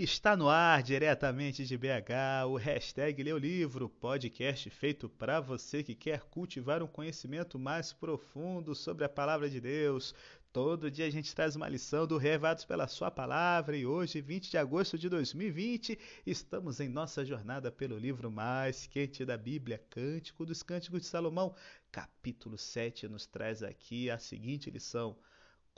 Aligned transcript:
Está 0.00 0.36
no 0.36 0.48
ar, 0.48 0.80
diretamente 0.80 1.64
de 1.66 1.76
BH, 1.76 2.46
o 2.46 2.54
hashtag 2.54 3.20
Leu 3.20 3.36
Livro, 3.36 3.88
podcast 3.88 4.70
feito 4.70 5.08
para 5.08 5.40
você 5.40 5.82
que 5.82 5.92
quer 5.92 6.20
cultivar 6.20 6.84
um 6.84 6.86
conhecimento 6.86 7.58
mais 7.58 7.92
profundo 7.92 8.76
sobre 8.76 9.04
a 9.04 9.08
palavra 9.08 9.50
de 9.50 9.60
Deus. 9.60 10.14
Todo 10.52 10.88
dia 10.88 11.06
a 11.06 11.10
gente 11.10 11.34
traz 11.34 11.56
uma 11.56 11.68
lição 11.68 12.06
do 12.06 12.16
Revados 12.16 12.64
pela 12.64 12.86
Sua 12.86 13.10
Palavra 13.10 13.76
e 13.76 13.84
hoje, 13.84 14.20
20 14.20 14.48
de 14.48 14.56
agosto 14.56 14.96
de 14.96 15.08
2020, 15.08 15.98
estamos 16.24 16.78
em 16.78 16.88
nossa 16.88 17.24
jornada 17.24 17.72
pelo 17.72 17.98
livro 17.98 18.30
mais 18.30 18.86
quente 18.86 19.24
da 19.24 19.36
Bíblia, 19.36 19.82
Cântico 19.90 20.46
dos 20.46 20.62
Cânticos 20.62 21.00
de 21.00 21.08
Salomão, 21.08 21.56
capítulo 21.90 22.56
7, 22.56 23.08
nos 23.08 23.26
traz 23.26 23.64
aqui 23.64 24.08
a 24.08 24.18
seguinte 24.20 24.70
lição 24.70 25.16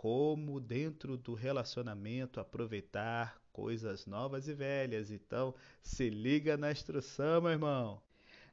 como 0.00 0.58
dentro 0.58 1.14
do 1.18 1.34
relacionamento 1.34 2.40
aproveitar 2.40 3.38
coisas 3.52 4.06
novas 4.06 4.48
e 4.48 4.54
velhas. 4.54 5.10
Então, 5.10 5.54
se 5.82 6.08
liga 6.08 6.56
na 6.56 6.72
instrução, 6.72 7.42
meu 7.42 7.50
irmão. 7.50 8.00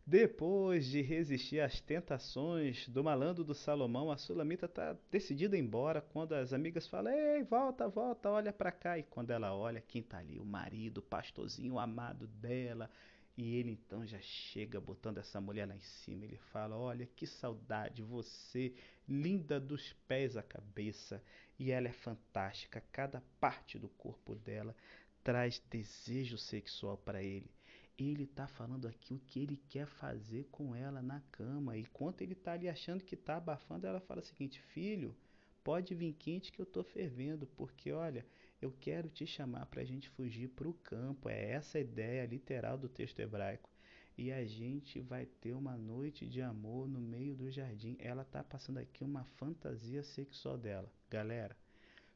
Depois 0.05 0.87
de 0.87 1.01
resistir 1.01 1.61
às 1.61 1.79
tentações 1.79 2.89
do 2.89 3.01
malandro 3.01 3.45
do 3.45 3.53
Salomão, 3.53 4.11
a 4.11 4.17
Sulamita 4.17 4.65
está 4.65 4.93
decidida 5.09 5.57
embora 5.57 6.01
quando 6.01 6.33
as 6.33 6.51
amigas 6.51 6.85
falam: 6.85 7.13
Ei, 7.13 7.43
volta, 7.43 7.87
volta, 7.87 8.29
olha 8.29 8.51
para 8.51 8.69
cá. 8.69 8.97
E 8.99 9.03
quando 9.03 9.31
ela 9.31 9.55
olha, 9.55 9.79
quem 9.79 10.01
está 10.01 10.17
ali? 10.17 10.37
O 10.37 10.45
marido, 10.45 10.97
o 10.97 11.01
pastorzinho, 11.01 11.79
amado 11.79 12.27
dela. 12.27 12.89
E 13.37 13.55
ele 13.55 13.69
então 13.69 14.03
já 14.03 14.19
chega 14.19 14.81
botando 14.81 15.19
essa 15.19 15.39
mulher 15.39 15.67
lá 15.67 15.75
em 15.75 15.81
cima. 15.81 16.25
Ele 16.25 16.37
fala: 16.51 16.75
Olha 16.75 17.05
que 17.05 17.27
saudade, 17.27 18.01
você, 18.01 18.73
linda 19.07 19.59
dos 19.59 19.93
pés 20.07 20.35
à 20.35 20.41
cabeça. 20.41 21.23
E 21.59 21.71
ela 21.71 21.87
é 21.87 21.93
fantástica. 21.93 22.81
Cada 22.91 23.21
parte 23.39 23.77
do 23.77 23.89
corpo 23.89 24.33
dela 24.33 24.75
traz 25.23 25.61
desejo 25.69 26.37
sexual 26.37 26.97
para 26.97 27.21
ele. 27.21 27.51
Ele 27.95 28.23
está 28.23 28.47
falando 28.47 28.87
aqui 28.87 29.13
o 29.13 29.19
que 29.19 29.39
ele 29.39 29.57
quer 29.69 29.85
fazer 29.85 30.45
com 30.51 30.75
ela 30.75 31.01
na 31.01 31.21
cama. 31.31 31.77
E 31.77 31.81
enquanto 31.81 32.21
ele 32.21 32.33
está 32.33 32.53
ali 32.53 32.67
achando 32.67 33.03
que 33.03 33.13
está 33.13 33.37
abafando, 33.37 33.85
ela 33.85 33.99
fala 33.99 34.21
o 34.21 34.25
seguinte: 34.25 34.59
Filho, 34.73 35.15
pode 35.63 35.93
vir 35.93 36.13
quente 36.13 36.51
que 36.51 36.59
eu 36.59 36.63
estou 36.63 36.83
fervendo, 36.83 37.45
porque 37.45 37.91
olha 37.91 38.25
eu 38.61 38.71
quero 38.71 39.09
te 39.09 39.25
chamar 39.25 39.65
para 39.67 39.81
a 39.81 39.85
gente 39.85 40.09
fugir 40.09 40.49
para 40.49 40.67
o 40.67 40.73
campo. 40.73 41.29
É 41.29 41.51
essa 41.51 41.77
a 41.77 41.81
ideia 41.81 42.25
literal 42.25 42.77
do 42.77 42.89
texto 42.89 43.19
hebraico. 43.19 43.69
E 44.17 44.31
a 44.31 44.43
gente 44.45 44.99
vai 44.99 45.27
ter 45.27 45.53
uma 45.53 45.77
noite 45.77 46.27
de 46.27 46.41
amor 46.41 46.87
no 46.87 46.99
meio 46.99 47.35
do 47.35 47.51
jardim. 47.51 47.95
Ela 47.99 48.23
está 48.23 48.43
passando 48.43 48.79
aqui 48.79 49.03
uma 49.03 49.23
fantasia 49.23 50.01
sexual 50.01 50.57
dela. 50.57 50.91
Galera, 51.07 51.55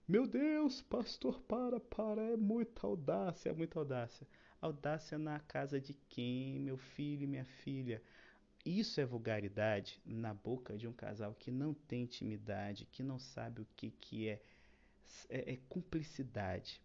meu 0.08 0.26
Deus, 0.26 0.82
pastor, 0.82 1.40
para, 1.42 1.80
para, 1.80 2.24
é 2.24 2.36
muita 2.36 2.88
audácia, 2.88 3.52
é 3.52 3.54
muita 3.54 3.78
audácia. 3.78 4.28
Audácia 4.60 5.18
na 5.18 5.40
casa 5.40 5.80
de 5.80 5.94
quem, 6.10 6.60
meu 6.60 6.78
filho 6.78 7.24
e 7.24 7.28
minha 7.28 7.46
filha? 7.46 8.02
Isso 8.66 9.00
é 9.00 9.06
vulgaridade 9.06 10.02
na 10.06 10.34
boca 10.34 10.78
de 10.78 10.88
um 10.88 10.94
casal 10.94 11.34
que 11.34 11.52
não 11.52 11.74
tem 11.74 12.04
intimidade, 12.04 12.88
que 12.92 13.04
não 13.04 13.20
sabe 13.20 13.62
o 13.62 13.68
que, 13.76 13.92
que 13.92 14.28
é 14.28 14.42
é, 15.30 15.54
é 15.54 15.58
cumplicidade, 15.70 16.82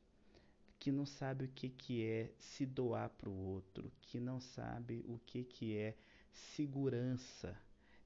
que 0.79 0.93
não 0.93 1.07
sabe 1.07 1.45
o 1.45 1.49
que, 1.49 1.69
que 1.69 2.05
é 2.05 2.31
se 2.39 2.67
doar 2.67 3.11
para 3.11 3.29
o 3.29 3.37
outro, 3.37 3.91
que 4.03 4.21
não 4.21 4.41
sabe 4.41 5.05
o 5.07 5.19
que, 5.27 5.45
que 5.45 5.77
é 5.77 5.97
segurança. 6.33 7.59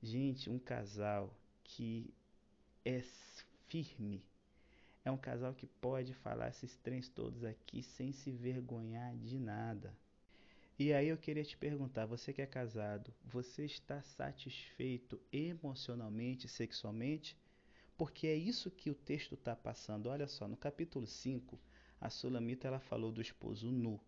Gente, 0.03 0.49
um 0.49 0.59
casal 0.59 1.35
que 1.63 2.13
é 2.85 3.03
firme, 3.69 4.25
é 5.05 5.11
um 5.11 5.17
casal 5.17 5.55
que 5.55 5.67
pode 5.67 6.15
falar 6.15 6.49
esses 6.49 6.77
trens 6.77 7.09
todos 7.09 7.45
aqui 7.45 7.83
sem 7.83 8.13
se 8.13 8.31
vergonhar 8.31 9.17
de 9.17 9.39
nada. 9.39 9.95
E 10.79 10.93
aí 10.95 11.09
eu 11.09 11.19
queria 11.19 11.45
te 11.45 11.57
perguntar, 11.57 12.07
você 12.07 12.33
que 12.33 12.41
é 12.41 12.47
casado, 12.47 13.13
você 13.25 13.67
está 13.67 14.01
satisfeito 14.03 15.21
emocionalmente, 15.31 16.49
sexualmente? 16.49 17.37
Porque 18.01 18.29
é 18.29 18.35
isso 18.35 18.71
que 18.71 18.89
o 18.89 18.95
texto 18.95 19.35
está 19.35 19.55
passando. 19.55 20.07
Olha 20.07 20.27
só, 20.27 20.49
no 20.49 20.57
capítulo 20.57 21.07
5, 21.07 21.61
a 22.01 22.09
Sulamita 22.09 22.67
ela 22.67 22.81
falou 22.81 23.13
do 23.13 23.21
esposo 23.21 23.71
nu. 23.71 24.01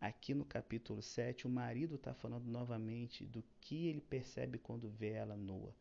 Aqui 0.00 0.32
no 0.32 0.44
capítulo 0.44 1.02
7, 1.02 1.44
o 1.44 1.50
marido 1.50 1.96
está 1.96 2.14
falando 2.14 2.46
novamente 2.46 3.26
do 3.26 3.42
que 3.60 3.88
ele 3.88 4.00
percebe 4.00 4.56
quando 4.56 4.88
vê 4.88 5.14
ela 5.14 5.36
nua. 5.36 5.74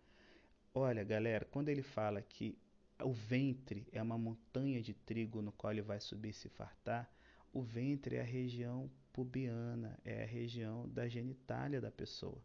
Olha, 0.73 1.03
galera, 1.03 1.45
quando 1.45 1.69
ele 1.69 1.83
fala 1.83 2.23
que 2.23 2.57
o 2.99 3.13
ventre 3.13 3.87
é 3.91 4.01
uma 4.01 4.17
montanha 4.17 4.81
de 4.81 4.95
trigo 4.95 5.39
no 5.39 5.51
qual 5.51 5.73
ele 5.73 5.83
vai 5.83 5.99
subir 5.99 6.29
e 6.29 6.33
se 6.33 6.49
fartar, 6.49 7.07
o 7.53 7.61
ventre 7.61 8.15
é 8.15 8.21
a 8.21 8.25
região 8.25 8.89
pubiana, 9.11 9.95
é 10.03 10.23
a 10.23 10.25
região 10.25 10.89
da 10.89 11.07
genitália 11.07 11.79
da 11.79 11.91
pessoa. 11.91 12.43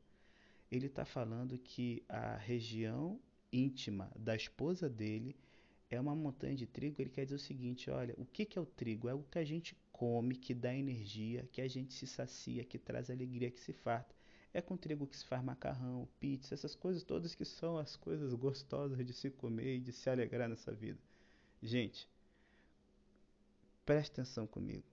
Ele 0.71 0.85
está 0.85 1.07
falando 1.07 1.57
que 1.57 2.05
a 2.11 2.37
região 2.37 3.19
íntima 3.53 4.11
da 4.17 4.35
esposa 4.35 4.89
dele 4.89 5.37
é 5.91 5.99
uma 6.01 6.15
montanha 6.15 6.55
de 6.55 6.67
trigo, 6.67 7.01
ele 7.01 7.11
quer 7.11 7.25
dizer 7.25 7.37
o 7.37 7.39
seguinte: 7.39 7.91
olha, 7.91 8.15
o 8.19 8.25
que, 8.25 8.45
que 8.45 8.59
é 8.59 8.63
o 8.63 8.67
trigo? 8.67 9.09
É 9.09 9.15
o 9.15 9.23
que 9.23 9.39
a 9.39 9.45
gente 9.45 9.77
come, 9.91 10.35
que 10.37 10.55
dá 10.55 10.75
energia, 10.75 11.49
que 11.51 11.61
a 11.61 11.69
gente 11.69 11.95
se 11.95 12.07
sacia, 12.07 12.65
que 12.65 12.79
traz 12.79 13.11
alegria, 13.11 13.51
que 13.51 13.61
se 13.61 13.73
farta. 13.73 14.15
É 14.53 14.61
com 14.61 14.77
trigo 14.77 15.07
que 15.07 15.17
se 15.17 15.25
faz 15.25 15.43
macarrão, 15.43 16.09
pizza, 16.19 16.55
essas 16.55 16.75
coisas 16.75 17.03
todas 17.03 17.35
que 17.35 17.45
são 17.45 17.77
as 17.77 17.97
coisas 17.97 18.33
gostosas 18.35 19.05
de 19.05 19.13
se 19.13 19.31
comer 19.31 19.77
e 19.77 19.81
de 19.81 19.93
se 19.93 20.09
alegrar 20.09 20.49
nessa 20.49 20.73
vida. 20.73 20.99
Gente, 21.63 22.09
preste 23.85 24.13
atenção 24.13 24.47
comigo. 24.47 24.85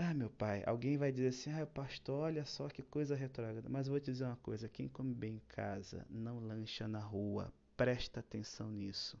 Ah, 0.00 0.14
meu 0.14 0.30
pai, 0.30 0.62
alguém 0.64 0.96
vai 0.96 1.10
dizer 1.10 1.26
assim: 1.26 1.50
ah, 1.50 1.66
pastor, 1.66 2.20
olha 2.20 2.44
só 2.44 2.68
que 2.68 2.84
coisa 2.84 3.16
retrógrada. 3.16 3.68
Mas 3.68 3.88
eu 3.88 3.90
vou 3.90 3.98
te 4.00 4.12
dizer 4.12 4.26
uma 4.26 4.36
coisa: 4.36 4.68
quem 4.68 4.86
come 4.86 5.12
bem 5.12 5.34
em 5.34 5.42
casa 5.48 6.06
não 6.08 6.38
lancha 6.38 6.86
na 6.86 7.00
rua. 7.00 7.52
Presta 7.76 8.20
atenção 8.20 8.70
nisso. 8.70 9.20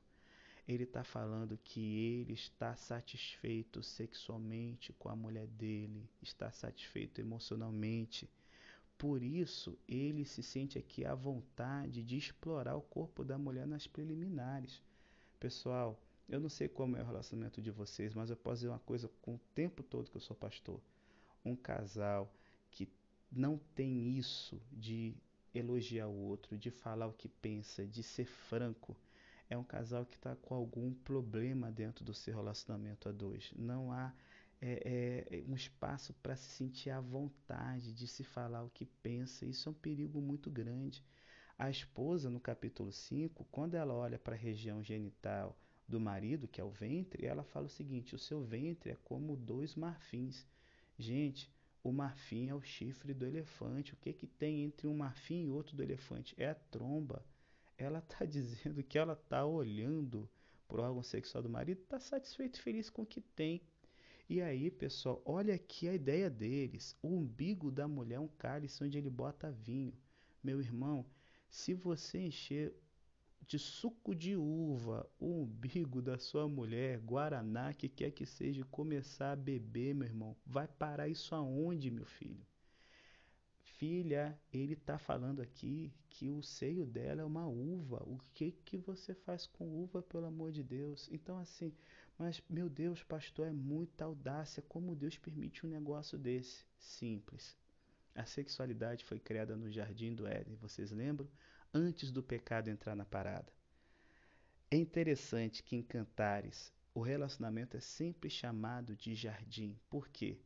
Ele 0.68 0.84
está 0.84 1.02
falando 1.02 1.58
que 1.64 1.80
ele 1.80 2.32
está 2.32 2.76
satisfeito 2.76 3.82
sexualmente 3.82 4.92
com 4.92 5.08
a 5.08 5.16
mulher 5.16 5.48
dele, 5.48 6.08
está 6.22 6.52
satisfeito 6.52 7.20
emocionalmente. 7.20 8.30
Por 8.96 9.20
isso, 9.20 9.76
ele 9.88 10.24
se 10.24 10.44
sente 10.44 10.78
aqui 10.78 11.04
à 11.04 11.12
vontade 11.12 12.04
de 12.04 12.16
explorar 12.16 12.76
o 12.76 12.82
corpo 12.82 13.24
da 13.24 13.36
mulher 13.36 13.66
nas 13.66 13.88
preliminares. 13.88 14.80
Pessoal, 15.40 16.00
eu 16.28 16.38
não 16.40 16.48
sei 16.48 16.68
como 16.68 16.96
é 16.96 17.02
o 17.02 17.06
relacionamento 17.06 17.62
de 17.62 17.70
vocês, 17.70 18.14
mas 18.14 18.28
eu 18.30 18.36
posso 18.36 18.56
dizer 18.56 18.68
uma 18.68 18.78
coisa 18.80 19.08
com 19.22 19.34
o 19.36 19.40
tempo 19.54 19.82
todo 19.82 20.10
que 20.10 20.16
eu 20.16 20.20
sou 20.20 20.36
pastor. 20.36 20.80
Um 21.44 21.56
casal 21.56 22.32
que 22.70 22.88
não 23.32 23.58
tem 23.74 24.16
isso 24.18 24.60
de 24.70 25.16
elogiar 25.54 26.06
o 26.06 26.14
outro, 26.14 26.58
de 26.58 26.70
falar 26.70 27.06
o 27.06 27.12
que 27.12 27.28
pensa, 27.28 27.86
de 27.86 28.02
ser 28.02 28.26
franco, 28.26 28.96
é 29.48 29.56
um 29.56 29.64
casal 29.64 30.04
que 30.04 30.16
está 30.16 30.36
com 30.36 30.54
algum 30.54 30.92
problema 30.92 31.72
dentro 31.72 32.04
do 32.04 32.12
seu 32.12 32.34
relacionamento 32.34 33.08
a 33.08 33.12
dois. 33.12 33.50
Não 33.56 33.90
há 33.90 34.12
é, 34.60 35.26
é, 35.30 35.50
um 35.50 35.54
espaço 35.54 36.12
para 36.14 36.36
se 36.36 36.50
sentir 36.50 36.90
à 36.90 37.00
vontade 37.00 37.94
de 37.94 38.06
se 38.06 38.22
falar 38.22 38.62
o 38.62 38.70
que 38.70 38.84
pensa. 38.84 39.46
Isso 39.46 39.68
é 39.68 39.72
um 39.72 39.74
perigo 39.74 40.20
muito 40.20 40.50
grande. 40.50 41.02
A 41.58 41.70
esposa, 41.70 42.28
no 42.28 42.38
capítulo 42.38 42.92
5, 42.92 43.46
quando 43.50 43.74
ela 43.74 43.94
olha 43.94 44.18
para 44.18 44.34
a 44.34 44.38
região 44.38 44.82
genital 44.82 45.58
do 45.88 45.98
marido, 45.98 46.46
que 46.46 46.60
é 46.60 46.64
o 46.64 46.70
ventre, 46.70 47.24
ela 47.24 47.42
fala 47.42 47.66
o 47.66 47.70
seguinte: 47.70 48.14
o 48.14 48.18
seu 48.18 48.42
ventre 48.42 48.90
é 48.90 48.96
como 49.04 49.34
dois 49.34 49.74
marfins. 49.74 50.46
Gente, 50.98 51.50
o 51.82 51.90
marfim 51.90 52.48
é 52.48 52.54
o 52.54 52.60
chifre 52.60 53.14
do 53.14 53.24
elefante. 53.24 53.94
O 53.94 53.96
que, 53.96 54.12
que 54.12 54.26
tem 54.26 54.62
entre 54.64 54.86
um 54.86 54.94
marfim 54.94 55.44
e 55.44 55.48
outro 55.48 55.74
do 55.74 55.82
elefante? 55.82 56.34
É 56.36 56.50
a 56.50 56.54
tromba. 56.54 57.24
Ela 57.78 58.00
está 58.00 58.24
dizendo 58.26 58.82
que 58.82 58.98
ela 58.98 59.14
está 59.14 59.46
olhando 59.46 60.28
para 60.66 60.82
o 60.82 60.84
órgão 60.84 61.02
sexual 61.02 61.42
do 61.42 61.48
marido, 61.48 61.80
está 61.80 61.98
satisfeito 61.98 62.58
e 62.58 62.62
feliz 62.62 62.90
com 62.90 63.02
o 63.02 63.06
que 63.06 63.22
tem. 63.22 63.62
E 64.28 64.42
aí, 64.42 64.70
pessoal, 64.70 65.22
olha 65.24 65.54
aqui 65.54 65.88
a 65.88 65.94
ideia 65.94 66.28
deles. 66.28 66.94
O 67.00 67.08
umbigo 67.08 67.70
da 67.70 67.88
mulher 67.88 68.16
é 68.16 68.20
um 68.20 68.28
cálice 68.28 68.84
onde 68.84 68.98
ele 68.98 69.08
bota 69.08 69.50
vinho. 69.50 69.94
Meu 70.44 70.60
irmão, 70.60 71.06
se 71.48 71.72
você 71.72 72.18
encher 72.18 72.74
de 73.48 73.58
suco 73.58 74.14
de 74.14 74.36
uva, 74.36 75.08
o 75.18 75.40
umbigo 75.40 76.02
da 76.02 76.18
sua 76.18 76.46
mulher, 76.46 77.00
guaraná, 77.00 77.72
que 77.72 77.88
quer 77.88 78.10
que 78.10 78.26
seja, 78.26 78.62
começar 78.66 79.32
a 79.32 79.36
beber, 79.36 79.94
meu 79.94 80.06
irmão, 80.06 80.36
vai 80.44 80.68
parar 80.68 81.08
isso 81.08 81.34
aonde, 81.34 81.90
meu 81.90 82.04
filho? 82.04 82.46
Filha, 83.78 84.38
ele 84.52 84.74
está 84.74 84.98
falando 84.98 85.40
aqui 85.40 85.90
que 86.10 86.28
o 86.28 86.42
seio 86.42 86.84
dela 86.84 87.22
é 87.22 87.24
uma 87.24 87.46
uva. 87.46 88.02
O 88.06 88.18
que 88.34 88.52
que 88.52 88.76
você 88.76 89.14
faz 89.14 89.46
com 89.46 89.82
uva, 89.82 90.02
pelo 90.02 90.26
amor 90.26 90.52
de 90.52 90.62
Deus? 90.62 91.08
Então 91.10 91.38
assim, 91.38 91.72
mas 92.18 92.42
meu 92.50 92.68
Deus, 92.68 93.02
pastor, 93.02 93.46
é 93.46 93.52
muita 93.52 94.04
audácia. 94.04 94.62
Como 94.68 94.94
Deus 94.94 95.16
permite 95.16 95.64
um 95.64 95.70
negócio 95.70 96.18
desse? 96.18 96.66
Simples. 96.78 97.56
A 98.14 98.26
sexualidade 98.26 99.04
foi 99.04 99.18
criada 99.18 99.56
no 99.56 99.70
jardim 99.70 100.12
do 100.12 100.26
Éden, 100.26 100.56
vocês 100.56 100.90
lembram? 100.90 101.28
Antes 101.72 102.10
do 102.10 102.22
pecado 102.22 102.68
entrar 102.68 102.94
na 102.94 103.04
parada. 103.04 103.52
É 104.70 104.76
interessante 104.76 105.62
que 105.62 105.76
em 105.76 105.82
Cantares, 105.82 106.72
o 106.94 107.00
relacionamento 107.00 107.76
é 107.76 107.80
sempre 107.80 108.28
chamado 108.28 108.96
de 108.96 109.14
jardim. 109.14 109.78
Por 109.88 110.08
quê? 110.08 110.38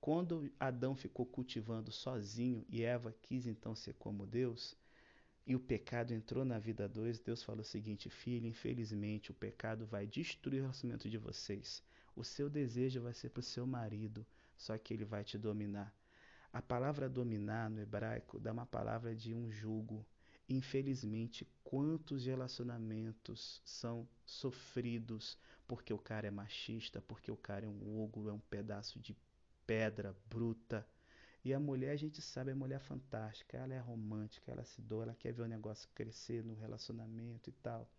Quando 0.00 0.52
Adão 0.60 0.94
ficou 0.94 1.24
cultivando 1.24 1.90
sozinho 1.90 2.64
e 2.68 2.82
Eva 2.82 3.14
quis 3.22 3.46
então 3.46 3.74
ser 3.74 3.94
como 3.94 4.26
Deus, 4.26 4.76
e 5.46 5.54
o 5.54 5.60
pecado 5.60 6.12
entrou 6.12 6.44
na 6.44 6.58
vida 6.58 6.88
dois, 6.88 7.18
Deus 7.20 7.42
falou 7.42 7.60
o 7.60 7.64
seguinte: 7.64 8.08
Filho, 8.08 8.46
infelizmente 8.46 9.30
o 9.30 9.34
pecado 9.34 9.86
vai 9.86 10.06
destruir 10.06 10.60
o 10.60 10.62
relacionamento 10.62 11.08
de 11.08 11.18
vocês. 11.18 11.82
O 12.16 12.24
seu 12.24 12.48
desejo 12.48 13.02
vai 13.02 13.12
ser 13.12 13.30
para 13.30 13.40
o 13.40 13.42
seu 13.42 13.66
marido, 13.66 14.26
só 14.56 14.76
que 14.78 14.94
ele 14.94 15.04
vai 15.04 15.24
te 15.24 15.36
dominar. 15.36 15.94
A 16.52 16.62
palavra 16.62 17.08
dominar 17.08 17.68
no 17.68 17.80
hebraico 17.80 18.38
dá 18.38 18.52
uma 18.52 18.64
palavra 18.64 19.14
de 19.14 19.34
um 19.34 19.50
jugo. 19.50 20.06
Infelizmente, 20.48 21.46
quantos 21.62 22.26
relacionamentos 22.26 23.62
são 23.64 24.06
sofridos 24.26 25.38
porque 25.66 25.92
o 25.92 25.98
cara 25.98 26.26
é 26.26 26.30
machista, 26.30 27.00
porque 27.00 27.30
o 27.30 27.36
cara 27.36 27.64
é 27.64 27.68
um 27.68 28.02
ogro, 28.02 28.28
é 28.28 28.32
um 28.32 28.38
pedaço 28.38 29.00
de 29.00 29.16
pedra 29.66 30.14
bruta. 30.28 30.86
E 31.42 31.52
a 31.52 31.60
mulher, 31.60 31.90
a 31.90 31.96
gente 31.96 32.20
sabe, 32.20 32.50
é 32.50 32.54
mulher 32.54 32.80
fantástica, 32.80 33.56
ela 33.56 33.74
é 33.74 33.78
romântica, 33.78 34.50
ela 34.50 34.64
se 34.64 34.80
doa, 34.82 35.04
ela 35.04 35.14
quer 35.14 35.32
ver 35.32 35.42
o 35.42 35.48
negócio 35.48 35.88
crescer 35.94 36.44
no 36.44 36.54
relacionamento 36.54 37.48
e 37.48 37.52
tal. 37.52 37.90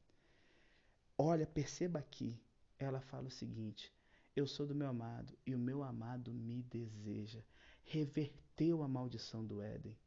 Olha, 1.18 1.48
perceba 1.48 2.00
aqui, 2.00 2.40
ela 2.78 3.02
fala 3.02 3.28
o 3.28 3.32
seguinte: 3.32 3.94
eu 4.36 4.46
sou 4.46 4.68
do 4.68 4.76
meu 4.76 4.88
amado 4.88 5.38
e 5.46 5.56
o 5.56 5.60
meu 5.60 5.82
amado 5.82 6.34
me 6.34 6.62
deseja. 6.64 7.42
Reverteu 7.84 8.84
a 8.84 8.88
maldição 8.88 9.46
do 9.46 9.62
Éden. 9.62 9.98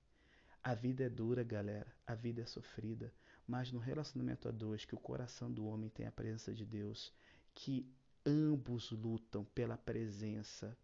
A 0.69 0.75
vida 0.75 1.03
é 1.03 1.09
dura, 1.09 1.43
galera. 1.43 1.91
A 2.06 2.15
vida 2.15 2.43
é 2.43 2.44
sofrida. 2.44 3.11
Mas 3.47 3.73
no 3.73 3.79
relacionamento 3.79 4.49
a 4.49 4.50
dois, 4.50 4.85
que 4.85 4.94
o 4.94 5.00
coração 5.00 5.50
do 5.50 5.65
homem 5.65 5.88
tem 5.88 6.06
a 6.06 6.12
presença 6.12 6.53
de 6.53 6.62
Deus, 6.62 7.11
que 7.55 7.91
ambos 8.26 8.91
lutam 8.91 9.47
pela 9.55 9.79
presença, 9.79 10.76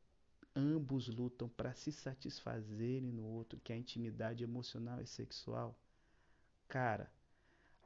ambos 0.56 1.08
lutam 1.08 1.50
para 1.50 1.74
se 1.74 1.92
satisfazerem 1.92 3.12
no 3.12 3.26
outro, 3.26 3.60
que 3.62 3.74
é 3.74 3.76
a 3.76 3.78
intimidade 3.78 4.42
emocional 4.42 5.02
e 5.02 5.06
sexual. 5.06 5.78
Cara, 6.66 7.12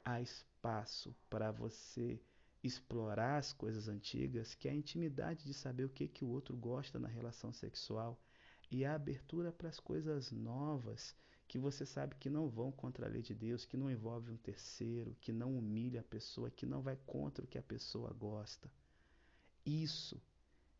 há 0.05 0.21
espaço 0.21 1.13
para 1.29 1.51
você 1.51 2.17
explorar 2.63 3.39
as 3.39 3.51
coisas 3.51 3.89
antigas, 3.89 4.55
que 4.55 4.69
é 4.69 4.71
a 4.71 4.73
intimidade 4.73 5.43
de 5.43 5.53
saber 5.53 5.83
o 5.83 5.89
que, 5.89 6.07
que 6.07 6.23
o 6.23 6.29
outro 6.29 6.55
gosta 6.55 6.97
na 6.97 7.09
relação 7.09 7.51
sexual, 7.51 8.17
e 8.71 8.85
a 8.85 8.95
abertura 8.95 9.51
para 9.51 9.67
as 9.67 9.81
coisas 9.81 10.31
novas, 10.31 11.13
que 11.49 11.57
você 11.57 11.83
sabe 11.83 12.15
que 12.19 12.29
não 12.29 12.47
vão 12.47 12.71
contra 12.71 13.07
a 13.07 13.09
lei 13.09 13.23
de 13.23 13.33
Deus, 13.33 13.65
que 13.65 13.75
não 13.75 13.89
envolve 13.89 14.31
um 14.31 14.37
terceiro, 14.37 15.17
que 15.19 15.33
não 15.33 15.57
humilha 15.57 16.01
a 16.01 16.03
pessoa, 16.03 16.51
que 16.51 16.63
não 16.63 16.79
vai 16.79 16.95
contra 17.07 17.43
o 17.43 17.47
que 17.47 17.57
a 17.57 17.63
pessoa 17.63 18.13
gosta. 18.13 18.71
Isso 19.65 20.21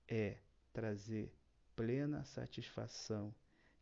é 0.07 0.37
trazer 0.71 1.33
plena 1.75 2.23
satisfação 2.23 3.33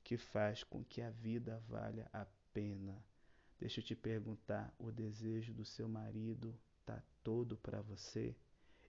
que 0.02 0.16
faz 0.16 0.64
com 0.64 0.82
que 0.82 1.02
a 1.02 1.10
vida 1.10 1.62
valha 1.68 2.10
a 2.14 2.26
pena. 2.54 3.04
Deixa 3.60 3.82
eu 3.82 3.84
te 3.84 3.94
perguntar: 3.94 4.74
o 4.80 4.90
desejo 4.90 5.54
do 5.54 5.66
seu 5.66 5.90
marido 5.90 6.58
tá 6.86 7.04
todo 7.22 7.58
para 7.58 7.82
você. 7.82 8.34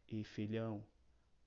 E 0.06 0.22
filhão, 0.22 0.84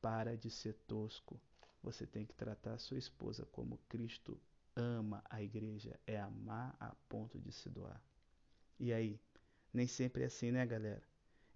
para 0.02 0.36
de 0.36 0.52
ser 0.52 0.74
tosco. 0.86 1.40
Você 1.82 2.06
tem 2.06 2.26
que 2.26 2.36
tratar 2.36 2.74
a 2.74 2.78
sua 2.78 2.98
esposa 2.98 3.46
como 3.54 3.80
Cristo 3.88 4.38
ama 4.76 5.24
a 5.30 5.42
igreja, 5.42 6.00
é 6.06 6.20
amar 6.20 6.76
a 6.80 6.96
ponto 7.10 7.40
de 7.40 7.52
se 7.52 7.70
doar. 7.70 8.02
E 8.80 8.92
aí, 8.92 9.20
nem 9.74 9.88
sempre 9.88 10.24
é 10.24 10.26
assim, 10.26 10.52
né, 10.52 10.66
galera? 10.66 11.04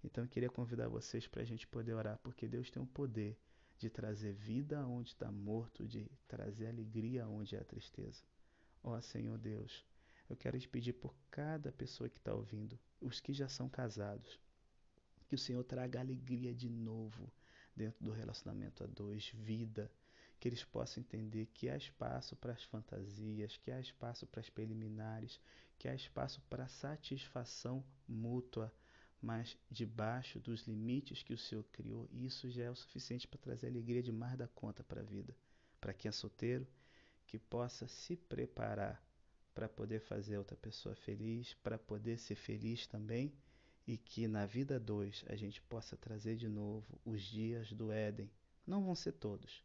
Então 0.02 0.24
eu 0.24 0.28
queria 0.28 0.48
convidar 0.48 0.88
vocês 0.88 1.26
para 1.26 1.42
a 1.42 1.44
gente 1.44 1.66
poder 1.66 1.94
orar, 1.94 2.18
porque 2.22 2.46
Deus 2.46 2.70
tem 2.70 2.82
o 2.82 2.86
poder 2.86 3.38
de 3.78 3.90
trazer 3.90 4.32
vida 4.32 4.86
onde 4.86 5.10
está 5.10 5.30
morto, 5.30 5.86
de 5.86 6.10
trazer 6.26 6.68
alegria 6.68 7.26
onde 7.26 7.56
há 7.56 7.64
tristeza. 7.64 8.22
Ó 8.82 9.00
Senhor 9.00 9.36
Deus, 9.38 9.84
eu 10.28 10.36
quero 10.36 10.58
te 10.58 10.68
pedir 10.68 10.92
por 10.92 11.14
cada 11.30 11.72
pessoa 11.72 12.08
que 12.08 12.18
está 12.18 12.34
ouvindo, 12.34 12.78
os 13.00 13.20
que 13.20 13.32
já 13.32 13.48
são 13.48 13.68
casados, 13.68 14.40
que 15.28 15.34
o 15.34 15.38
Senhor 15.38 15.62
traga 15.64 16.00
alegria 16.00 16.54
de 16.54 16.68
novo 16.68 17.30
dentro 17.74 18.02
do 18.02 18.12
relacionamento 18.12 18.84
a 18.84 18.86
dois, 18.86 19.28
vida, 19.30 19.90
que 20.38 20.48
eles 20.48 20.64
possam 20.64 21.02
entender 21.02 21.46
que 21.46 21.68
há 21.68 21.76
espaço 21.76 22.36
para 22.36 22.52
as 22.52 22.62
fantasias, 22.64 23.56
que 23.56 23.70
há 23.70 23.80
espaço 23.80 24.26
para 24.26 24.40
as 24.40 24.50
preliminares, 24.50 25.40
que 25.78 25.88
há 25.88 25.94
espaço 25.94 26.40
para 26.48 26.64
a 26.64 26.68
satisfação 26.68 27.84
mútua, 28.06 28.72
mas 29.20 29.56
debaixo 29.70 30.38
dos 30.38 30.62
limites 30.66 31.22
que 31.22 31.32
o 31.32 31.38
Senhor 31.38 31.64
criou, 31.72 32.08
isso 32.12 32.50
já 32.50 32.64
é 32.64 32.70
o 32.70 32.76
suficiente 32.76 33.26
para 33.26 33.38
trazer 33.38 33.68
alegria 33.68 34.02
demais 34.02 34.36
da 34.36 34.46
conta 34.46 34.84
para 34.84 35.00
a 35.00 35.04
vida. 35.04 35.34
Para 35.80 35.94
quem 35.94 36.08
é 36.08 36.12
solteiro, 36.12 36.66
que 37.26 37.38
possa 37.38 37.88
se 37.88 38.16
preparar 38.16 39.02
para 39.54 39.68
poder 39.68 40.00
fazer 40.00 40.36
outra 40.36 40.56
pessoa 40.56 40.94
feliz, 40.94 41.54
para 41.54 41.78
poder 41.78 42.18
ser 42.18 42.34
feliz 42.34 42.86
também 42.86 43.32
e 43.86 43.96
que 43.96 44.28
na 44.28 44.44
vida 44.44 44.78
2 44.78 45.24
a 45.28 45.36
gente 45.36 45.62
possa 45.62 45.96
trazer 45.96 46.36
de 46.36 46.48
novo 46.48 47.00
os 47.04 47.22
dias 47.22 47.72
do 47.72 47.90
Éden. 47.90 48.30
Não 48.66 48.84
vão 48.84 48.94
ser 48.94 49.12
todos, 49.12 49.64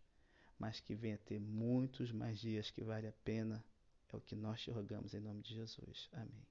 mas 0.62 0.80
que 0.80 0.94
venha 0.94 1.18
ter 1.18 1.40
muitos 1.40 2.12
mais 2.12 2.40
dias 2.40 2.70
que 2.70 2.84
vale 2.84 3.08
a 3.08 3.14
pena. 3.26 3.66
É 4.14 4.16
o 4.16 4.22
que 4.22 4.36
nós 4.36 4.62
te 4.62 4.70
rogamos 4.70 5.12
em 5.16 5.20
nome 5.20 5.42
de 5.42 5.56
Jesus. 5.56 6.08
Amém. 6.14 6.51